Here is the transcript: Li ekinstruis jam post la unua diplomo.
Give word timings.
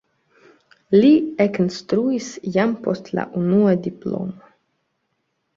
Li 0.95 1.11
ekinstruis 1.45 2.31
jam 2.57 2.75
post 2.87 3.13
la 3.21 3.27
unua 3.43 3.77
diplomo. 3.89 4.51